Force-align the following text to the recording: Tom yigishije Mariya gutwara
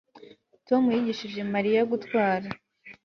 Tom 0.67 0.83
yigishije 0.95 1.41
Mariya 1.53 1.81
gutwara 1.91 2.47